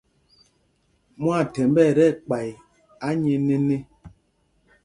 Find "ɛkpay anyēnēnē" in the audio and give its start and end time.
2.11-3.77